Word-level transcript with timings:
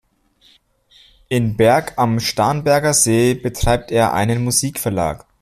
In 1.29 1.55
Berg 1.57 1.93
am 1.97 2.19
Starnberger 2.19 2.91
See 2.91 3.35
betreibt 3.35 3.91
er 3.91 4.13
einen 4.13 4.43
Musikverlag. 4.43 5.27